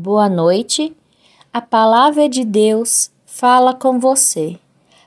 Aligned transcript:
Boa 0.00 0.28
noite. 0.28 0.96
A 1.52 1.60
palavra 1.60 2.28
de 2.28 2.44
Deus 2.44 3.10
fala 3.26 3.74
com 3.74 3.98
você. 3.98 4.56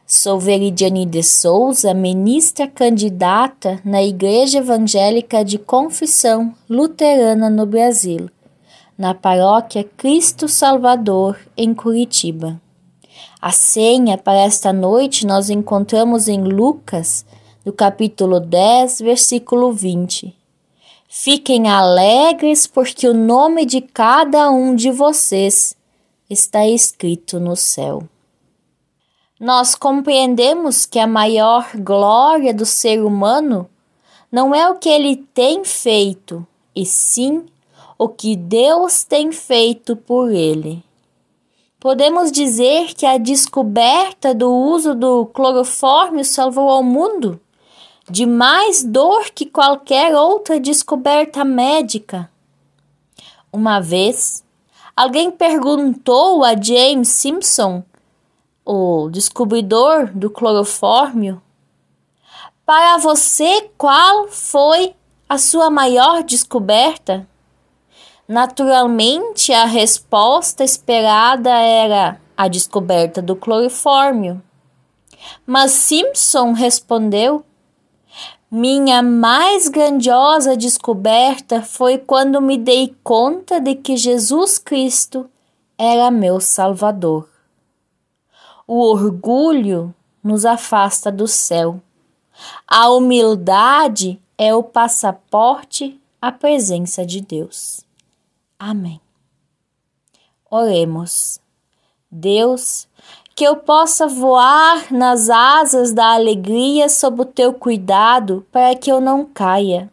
Sou 0.06 0.38
Veridiane 0.38 1.06
de 1.06 1.24
Souza, 1.24 1.94
ministra 1.94 2.68
candidata 2.68 3.80
na 3.86 4.04
Igreja 4.04 4.58
Evangélica 4.58 5.46
de 5.46 5.58
Confissão 5.58 6.54
Luterana 6.70 7.50
no 7.50 7.66
Brasil, 7.66 8.30
na 8.98 9.14
paróquia 9.14 9.86
Cristo 9.96 10.50
Salvador, 10.50 11.40
em 11.56 11.74
Curitiba. 11.74 12.60
A 13.42 13.54
senha 13.54 14.18
para 14.18 14.40
esta 14.40 14.74
noite 14.74 15.26
nós 15.26 15.50
encontramos 15.50 16.28
em 16.28 16.44
Lucas, 16.44 17.26
no 17.66 17.72
capítulo 17.72 18.42
10, 18.42 19.00
versículo 19.00 19.72
20. 19.72 20.41
Fiquem 21.14 21.68
alegres, 21.68 22.66
porque 22.66 23.06
o 23.06 23.14
nome 23.14 23.66
de 23.66 23.82
cada 23.82 24.50
um 24.50 24.74
de 24.74 24.90
vocês 24.90 25.76
está 26.30 26.66
escrito 26.66 27.38
no 27.38 27.54
céu. 27.54 28.04
Nós 29.38 29.76
compreendemos 29.76 30.86
que 30.86 30.98
a 30.98 31.06
maior 31.06 31.70
glória 31.76 32.54
do 32.54 32.66
ser 32.66 33.04
humano 33.04 33.70
não 34.32 34.56
é 34.56 34.70
o 34.70 34.76
que 34.76 34.88
ele 34.88 35.18
tem 35.18 35.66
feito, 35.66 36.48
e 36.74 36.86
sim 36.86 37.46
o 38.00 38.08
que 38.08 38.38
Deus 38.38 39.04
tem 39.04 39.34
feito 39.34 39.98
por 39.98 40.32
ele. 40.32 40.82
Podemos 41.78 42.32
dizer 42.32 42.94
que 42.94 43.06
a 43.06 43.18
descoberta 43.18 44.34
do 44.34 44.50
uso 44.50 44.96
do 44.96 45.26
clorofórmio 45.26 46.24
salvou 46.24 46.70
ao 46.70 46.82
mundo 46.82 47.38
de 48.12 48.26
mais 48.26 48.84
dor 48.84 49.30
que 49.34 49.46
qualquer 49.46 50.14
outra 50.14 50.60
descoberta 50.60 51.46
médica. 51.46 52.30
Uma 53.54 53.80
vez, 53.80 54.44
alguém 54.96 55.32
perguntou 55.32 56.44
a 56.44 56.54
James 56.62 57.08
Simpson, 57.08 57.84
o 58.66 59.10
descobridor 59.10 60.12
do 60.14 60.30
clorofórmio, 60.30 61.42
para 62.66 62.98
você 62.98 63.70
qual 63.78 64.28
foi 64.28 64.94
a 65.28 65.38
sua 65.38 65.70
maior 65.70 66.22
descoberta? 66.22 67.26
Naturalmente, 68.28 69.54
a 69.54 69.66
resposta 69.66 70.66
esperada 70.66 71.50
era 71.50 72.20
a 72.36 72.48
descoberta 72.50 73.22
do 73.22 73.36
clorofórmio. 73.36 74.42
Mas 75.46 75.72
Simpson 75.72 76.52
respondeu 76.54 77.46
minha 78.52 79.02
mais 79.02 79.70
grandiosa 79.70 80.58
descoberta 80.58 81.62
foi 81.62 81.98
quando 81.98 82.42
me 82.42 82.58
dei 82.58 82.94
conta 83.02 83.62
de 83.62 83.76
que 83.76 83.96
Jesus 83.96 84.58
Cristo 84.58 85.30
era 85.78 86.12
meu 86.12 86.42
Salvador. 86.42 87.30
O 88.68 88.82
orgulho 88.92 89.96
nos 90.22 90.44
afasta 90.44 91.10
do 91.10 91.30
céu. 91.30 91.82
A 92.68 92.90
humildade 92.90 94.22
é 94.38 94.54
o 94.54 94.62
passaporte 94.62 95.98
à 96.22 96.30
presença 96.30 97.06
de 97.06 97.22
Deus. 97.22 97.86
Amém. 98.60 99.00
Oremos. 100.50 101.40
Deus, 102.12 102.86
que 103.42 103.46
eu 103.48 103.56
possa 103.56 104.06
voar 104.06 104.94
nas 104.94 105.28
asas 105.28 105.92
da 105.92 106.14
alegria 106.14 106.88
sob 106.88 107.24
o 107.24 107.26
teu 107.26 107.52
cuidado, 107.52 108.46
para 108.52 108.76
que 108.76 108.92
eu 108.92 109.02
não 109.02 109.26
caia. 109.26 109.92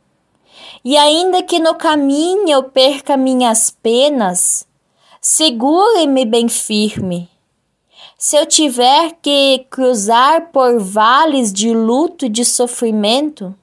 E 0.85 0.99
ainda 0.99 1.43
que 1.43 1.59
no 1.59 1.75
caminho 1.75 2.51
eu 2.51 2.65
perca 2.65 3.17
minhas 3.17 3.71
penas, 3.71 4.69
segure-me 5.19 6.27
bem 6.27 6.47
firme. 6.47 7.27
Se 8.19 8.37
eu 8.37 8.45
tiver 8.45 9.17
que 9.23 9.65
cruzar 9.71 10.51
por 10.53 10.79
vales 10.79 11.51
de 11.51 11.73
luto 11.73 12.27
e 12.27 12.29
de 12.29 12.45
sofrimento, 12.45 13.55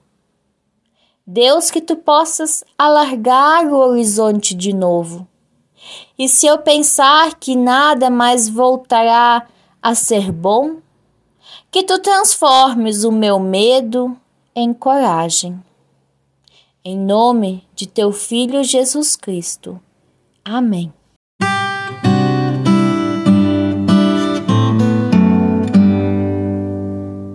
Deus, 1.27 1.69
que 1.69 1.79
tu 1.79 1.95
possas 1.95 2.63
alargar 2.75 3.67
o 3.67 3.77
horizonte 3.77 4.55
de 4.55 4.73
novo. 4.73 5.27
E 6.17 6.27
se 6.27 6.47
eu 6.47 6.57
pensar 6.57 7.35
que 7.35 7.55
nada 7.55 8.09
mais 8.09 8.49
voltará 8.49 9.45
a 9.85 9.93
ser 9.93 10.31
bom, 10.31 10.77
que 11.69 11.83
tu 11.83 11.99
transformes 11.99 13.03
o 13.03 13.11
meu 13.11 13.39
medo 13.39 14.19
em 14.55 14.73
coragem. 14.73 15.63
Em 16.83 16.97
nome 16.97 17.63
de 17.75 17.85
teu 17.85 18.11
Filho 18.11 18.63
Jesus 18.63 19.15
Cristo. 19.15 19.79
Amém. 20.43 20.91